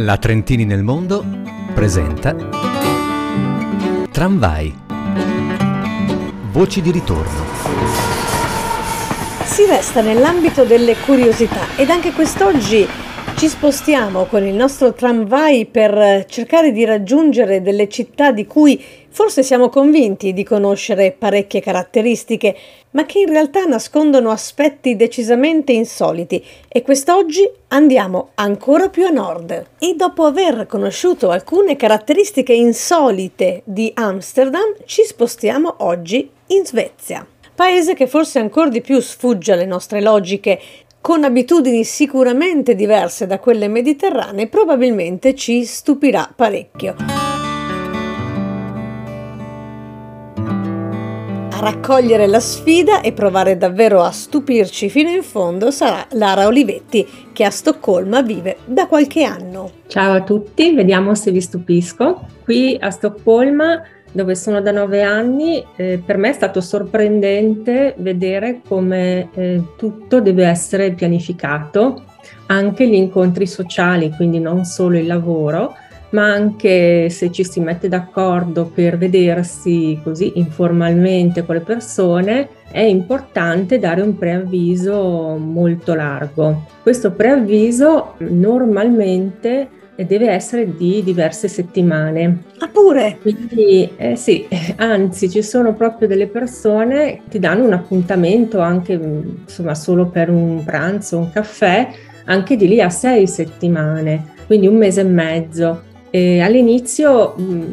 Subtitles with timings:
[0.00, 1.24] La Trentini nel mondo
[1.74, 2.32] presenta
[4.08, 4.72] Tramvai.
[6.52, 7.44] Voci di ritorno.
[9.42, 12.86] Si resta nell'ambito delle curiosità ed anche quest'oggi
[13.38, 19.44] ci spostiamo con il nostro tramvai per cercare di raggiungere delle città di cui forse
[19.44, 22.56] siamo convinti di conoscere parecchie caratteristiche,
[22.90, 29.66] ma che in realtà nascondono aspetti decisamente insoliti e quest'oggi andiamo ancora più a nord.
[29.78, 37.24] E dopo aver conosciuto alcune caratteristiche insolite di Amsterdam, ci spostiamo oggi in Svezia
[37.58, 40.60] paese che forse ancora di più sfugge alle nostre logiche,
[41.00, 46.94] con abitudini sicuramente diverse da quelle mediterranee, probabilmente ci stupirà parecchio.
[51.58, 57.04] A raccogliere la sfida e provare davvero a stupirci fino in fondo sarà Lara Olivetti,
[57.32, 59.70] che a Stoccolma vive da qualche anno.
[59.88, 62.26] Ciao a tutti, vediamo se vi stupisco.
[62.44, 63.82] Qui a Stoccolma
[64.18, 70.20] dove sono da nove anni, eh, per me è stato sorprendente vedere come eh, tutto
[70.20, 72.02] deve essere pianificato,
[72.46, 75.76] anche gli incontri sociali, quindi non solo il lavoro,
[76.10, 82.80] ma anche se ci si mette d'accordo per vedersi così informalmente con le persone, è
[82.80, 86.64] importante dare un preavviso molto largo.
[86.82, 89.68] Questo preavviso normalmente
[90.06, 92.44] deve essere di diverse settimane.
[92.58, 93.18] Ah pure?
[93.20, 94.46] Quindi eh, sì,
[94.76, 100.30] anzi ci sono proprio delle persone che ti danno un appuntamento anche insomma solo per
[100.30, 101.88] un pranzo, un caffè,
[102.24, 105.82] anche di lì a sei settimane, quindi un mese e mezzo.
[106.10, 107.64] E all'inizio mh,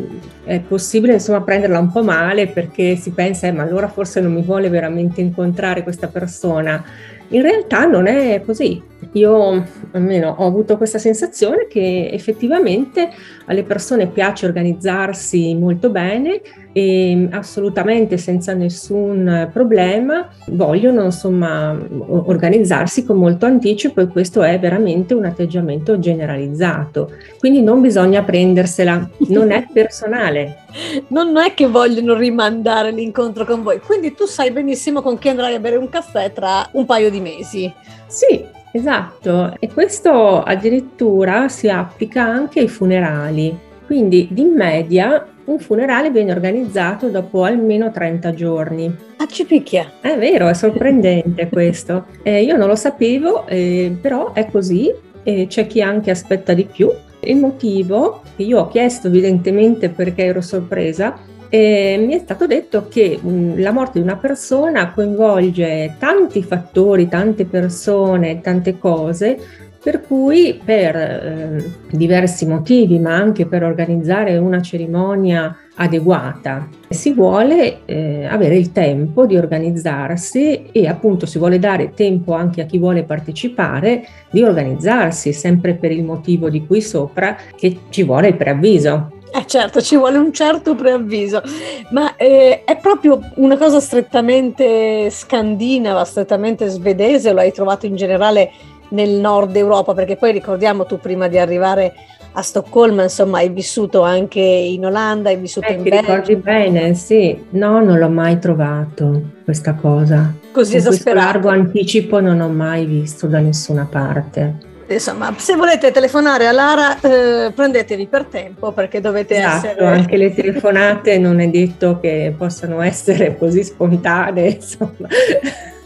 [0.44, 4.34] è possibile insomma prenderla un po' male perché si pensa eh, ma allora forse non
[4.34, 6.84] mi vuole veramente incontrare questa persona
[7.30, 8.82] in realtà non è così.
[9.14, 13.10] Io almeno ho avuto questa sensazione che effettivamente
[13.46, 16.42] alle persone piace organizzarsi molto bene
[16.74, 21.78] e assolutamente senza nessun problema vogliono insomma
[22.08, 27.12] organizzarsi con molto anticipo e questo è veramente un atteggiamento generalizzato.
[27.40, 30.64] Quindi non bisogna prendersela, non è personale.
[31.10, 35.56] non è che vogliono rimandare l'incontro con voi, quindi tu sai benissimo con chi andrai
[35.56, 37.72] a bere un caffè tra un paio di mesi.
[38.08, 43.58] Sì, esatto, e questo addirittura si applica anche ai funerali.
[43.86, 48.96] Quindi di media un funerale viene organizzato dopo almeno 30 giorni.
[49.18, 49.92] Ah, ci picchia!
[50.02, 52.06] È vero, è sorprendente questo.
[52.24, 54.92] Eh, io non lo sapevo, eh, però è così.
[55.24, 56.92] Eh, c'è chi anche aspetta di più
[57.26, 61.18] il motivo, che io ho chiesto evidentemente perché ero sorpresa,
[61.50, 67.08] e mi è stato detto che mh, la morte di una persona coinvolge tanti fattori,
[67.08, 69.40] tante persone, tante cose,
[69.86, 77.86] per cui per eh, diversi motivi, ma anche per organizzare una cerimonia adeguata, si vuole
[77.86, 82.80] eh, avere il tempo di organizzarsi e appunto si vuole dare tempo anche a chi
[82.80, 88.38] vuole partecipare di organizzarsi, sempre per il motivo di cui sopra che ci vuole il
[88.38, 89.15] preavviso.
[89.38, 91.42] Eh certo, ci vuole un certo preavviso,
[91.90, 98.52] ma eh, è proprio una cosa strettamente scandinava, strettamente svedese, lo hai trovato in generale
[98.90, 101.94] nel nord Europa, perché poi ricordiamo tu prima di arrivare
[102.32, 106.00] a Stoccolma, insomma, hai vissuto anche in Olanda, hai vissuto eh, in Belgio.
[106.00, 107.38] ricordi bene, sì.
[107.50, 110.34] No, non l'ho mai trovato questa cosa.
[110.52, 111.26] Così esasperato.
[111.26, 114.75] largo anticipo non ho mai visto da nessuna parte.
[114.88, 119.86] Insomma, se volete telefonare a Lara, eh, prendetevi per tempo perché dovete esatto, essere.
[119.86, 125.08] Anche le telefonate non è detto che possano essere così spontanee, insomma.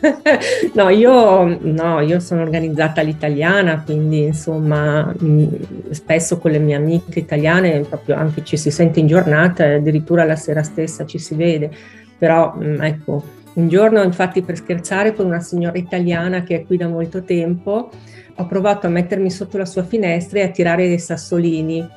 [0.73, 5.47] no, io, no, io sono organizzata all'italiana, quindi insomma mm,
[5.91, 10.38] spesso con le mie amiche italiane proprio anche ci si sente in giornata, addirittura la
[10.38, 11.69] sera stessa ci si vede,
[12.17, 13.23] però mm, ecco,
[13.59, 17.89] un giorno infatti per scherzare con una signora italiana che è qui da molto tempo,
[18.35, 21.88] ho provato a mettermi sotto la sua finestra e a tirare dei sassolini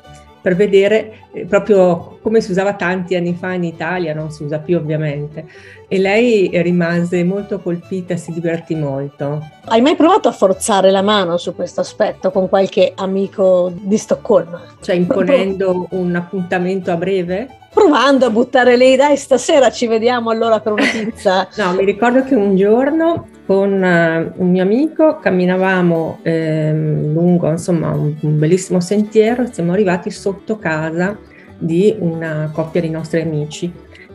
[0.43, 4.59] per vedere eh, proprio come si usava tanti anni fa in Italia, non si usa
[4.59, 5.45] più ovviamente.
[5.87, 9.41] E lei rimase molto colpita, si divertì molto.
[9.65, 14.61] Hai mai provato a forzare la mano su questo aspetto con qualche amico di Stoccolma?
[14.81, 17.47] Cioè imponendo un appuntamento a breve?
[17.73, 21.47] Provando a buttare lì, dai, stasera ci vediamo allora per una pizza.
[21.55, 27.91] no, mi ricordo che un giorno con uh, un mio amico camminavamo eh, lungo insomma
[27.91, 31.17] un, un, bellissimo sentiero e siamo arrivati sotto casa
[31.57, 33.71] di una coppia di nostri amici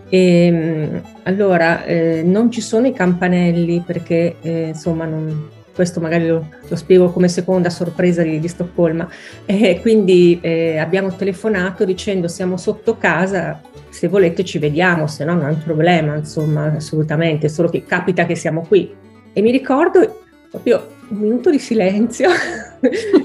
[0.08, 5.48] e mm, allora eh, non ci sono i campanelli perché eh, insomma non,
[5.78, 9.08] questo magari lo, lo spiego come seconda sorpresa di, di Stoccolma.
[9.46, 15.34] E quindi eh, abbiamo telefonato dicendo siamo sotto casa, se volete ci vediamo, se no
[15.34, 18.92] non è un problema, insomma, assolutamente, solo che capita che siamo qui.
[19.38, 22.28] E mi ricordo proprio un minuto di silenzio,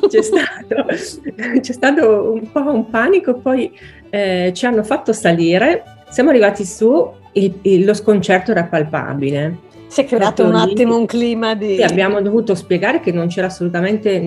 [0.07, 0.85] c'è, stato,
[1.59, 3.75] c'è, stato, un po' un panico, poi
[4.11, 9.57] eh, ci hanno fatto salire, siamo arrivati su, il, il, lo sconcerto era palpabile.
[9.87, 11.77] Si è creato un attimo un clima di...
[11.77, 14.19] Sì, abbiamo dovuto spiegare che non c'era assolutamente,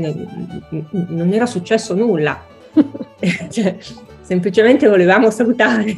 [0.90, 2.44] non era successo nulla.
[3.48, 3.76] cioè,
[4.22, 5.94] semplicemente volevamo salutare.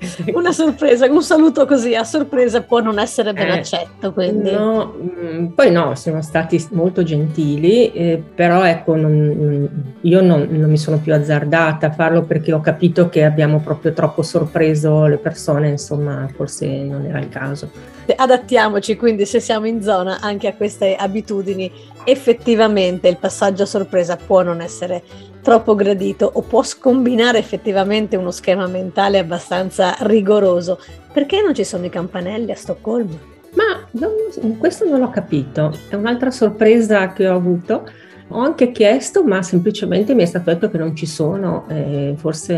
[0.32, 4.12] Una sorpresa, un saluto così a sorpresa può non essere ben eh, accetto.
[4.12, 4.50] Quindi.
[4.50, 9.68] No, mm, poi no, siamo stati molto gentili, eh, però ecco, non,
[10.00, 13.92] io non, non, mi sono più azzardata a farlo perché ho capito che abbiamo proprio
[13.92, 17.70] troppo sorpreso le persone, insomma, forse non era il caso.
[18.16, 21.70] Adattiamoci quindi se siamo in zona anche a queste abitudini.
[22.04, 25.02] Effettivamente il passaggio a sorpresa può non essere
[25.42, 30.78] troppo gradito o può scombinare effettivamente uno schema mentale abbastanza rigoroso.
[31.12, 33.18] Perché non ci sono i campanelli a Stoccolma?
[33.54, 37.88] Ma non, questo non l'ho capito, è un'altra sorpresa che ho avuto.
[38.32, 42.54] Ho anche chiesto, ma semplicemente mi è stato detto che non ci sono, eh, forse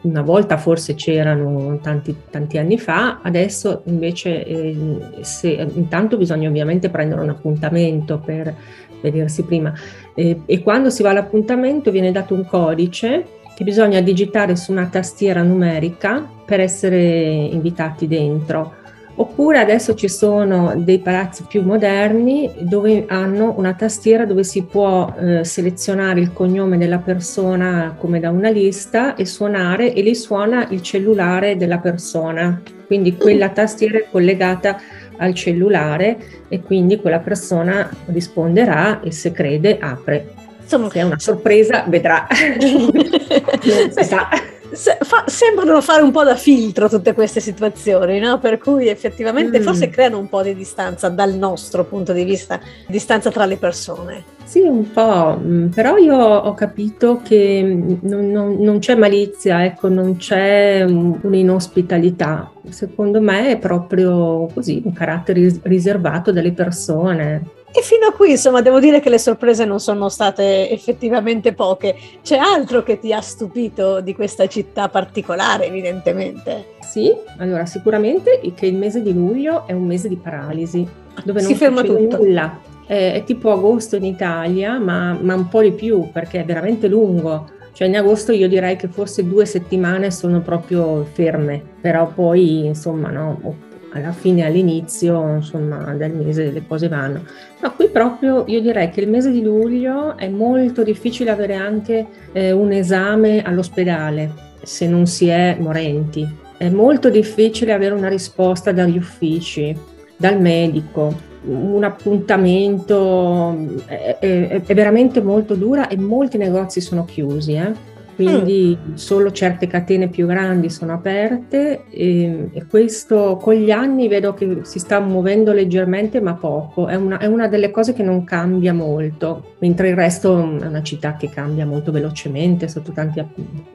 [0.00, 4.76] una volta forse c'erano tanti, tanti anni fa, adesso invece eh,
[5.20, 8.52] se, intanto bisogna ovviamente prendere un appuntamento per
[9.00, 9.72] vedersi prima.
[10.12, 14.86] E, e quando si va all'appuntamento viene dato un codice che bisogna digitare su una
[14.86, 18.82] tastiera numerica per essere invitati dentro.
[19.16, 25.14] Oppure adesso ci sono dei palazzi più moderni dove hanno una tastiera dove si può
[25.16, 30.66] eh, selezionare il cognome della persona come da una lista e suonare e li suona
[30.70, 32.60] il cellulare della persona.
[32.86, 34.80] Quindi quella tastiera è collegata
[35.16, 36.16] al cellulare
[36.48, 40.32] e quindi quella persona risponderà e se crede apre.
[40.60, 42.26] Insomma, se è una sorpresa vedrà.
[42.32, 44.28] si sa.
[44.74, 48.38] Se, fa, sembrano fare un po' da filtro tutte queste situazioni, no?
[48.38, 49.62] per cui effettivamente mm.
[49.62, 54.24] forse creano un po' di distanza dal nostro punto di vista, distanza tra le persone.
[54.44, 57.62] Sì, un po', mm, però io ho capito che
[58.02, 62.52] non, non, non c'è malizia, ecco, non c'è un'inospitalità.
[62.68, 67.42] Secondo me è proprio così, un carattere riservato delle persone.
[67.76, 71.96] E fino a qui, insomma, devo dire che le sorprese non sono state effettivamente poche.
[72.22, 76.74] C'è altro che ti ha stupito di questa città particolare, evidentemente?
[76.82, 80.86] Sì, allora sicuramente che il mese di luglio è un mese di paralisi,
[81.24, 82.16] dove non si ferma tutto.
[82.18, 82.60] nulla.
[82.86, 86.86] È, è, tipo agosto in Italia, ma, ma un po' di più, perché è veramente
[86.86, 87.50] lungo.
[87.72, 93.10] Cioè in agosto io direi che forse due settimane sono proprio ferme, però poi insomma
[93.10, 93.56] no,
[93.94, 97.24] alla fine all'inizio insomma, del mese le cose vanno.
[97.60, 102.06] Ma qui proprio io direi che il mese di luglio è molto difficile avere anche
[102.32, 106.28] eh, un esame all'ospedale se non si è morenti.
[106.56, 109.76] È molto difficile avere una risposta dagli uffici,
[110.16, 113.54] dal medico, un appuntamento
[113.86, 117.54] è, è, è, veramente molto dura e molti negozi sono chiusi.
[117.54, 117.72] Eh?
[118.14, 118.94] Quindi mm.
[118.94, 124.60] solo certe catene più grandi sono aperte e, e, questo con gli anni vedo che
[124.62, 128.72] si sta muovendo leggermente ma poco, è una, è una, delle cose che non cambia
[128.72, 133.24] molto, mentre il resto è una città che cambia molto velocemente, sotto tanti,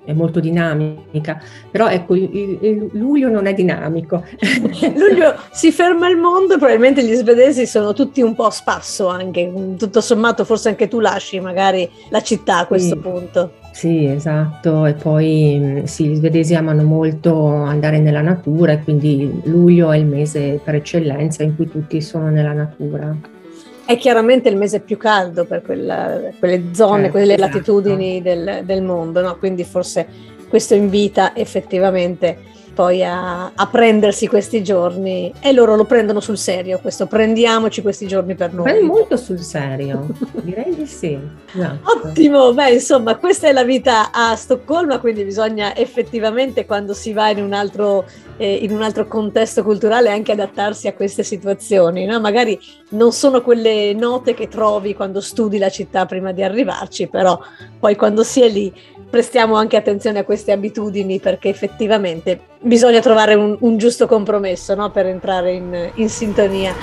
[0.05, 4.23] è molto dinamica, però ecco il, il luglio non è dinamico.
[4.95, 9.51] luglio si ferma il mondo, probabilmente gli svedesi sono tutti un po' a spasso anche,
[9.77, 13.01] tutto sommato forse anche tu lasci magari la città a questo sì.
[13.01, 13.51] punto.
[13.71, 14.28] Sì, esatto,
[14.85, 19.97] e poi mm, sì, gli svedesi amano molto andare nella natura e quindi luglio è
[19.97, 23.15] il mese per eccellenza in cui tutti sono nella natura.
[23.85, 27.53] È chiaramente il mese più caldo per quella, quelle zone, certo, quelle esatto.
[27.53, 29.37] latitudini del, del mondo, no?
[29.37, 30.05] quindi forse
[30.47, 32.37] questo invita effettivamente
[32.79, 38.07] poi a, a, prendersi questi giorni e loro lo prendono sul serio, questo prendiamoci questi
[38.07, 38.63] giorni per noi.
[38.63, 40.07] Prendi molto sul serio,
[40.43, 41.19] direi di sì.
[41.53, 42.07] Esatto.
[42.07, 47.29] Ottimo, beh insomma questa è la vita a Stoccolma, quindi bisogna effettivamente quando si va
[47.31, 48.05] in un altro,
[48.37, 52.21] eh, in un altro contesto culturale anche adattarsi a queste situazioni, no?
[52.21, 52.57] magari
[52.91, 57.37] non sono quelle note che trovi quando studi la città prima di arrivarci, però
[57.77, 58.73] poi quando si è lì
[59.09, 64.91] prestiamo anche attenzione a queste abitudini perché effettivamente bisogna trovare un, un giusto compromesso no?
[64.91, 66.73] per entrare in, in sintonia.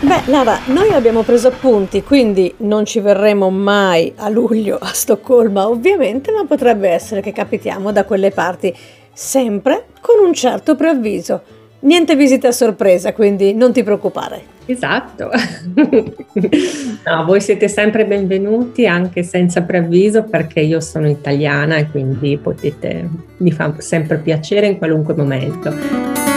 [0.00, 5.68] Beh, Lara, noi abbiamo preso appunti, quindi non ci verremo mai a luglio a Stoccolma,
[5.68, 8.76] ovviamente, ma potrebbe essere che capitiamo da quelle parti,
[9.12, 11.55] sempre con un certo preavviso.
[11.80, 14.54] Niente visita a sorpresa, quindi non ti preoccupare.
[14.66, 15.30] Esatto.
[17.04, 23.08] no, voi siete sempre benvenuti anche senza preavviso perché io sono italiana e quindi potete,
[23.36, 26.35] mi fa sempre piacere in qualunque momento.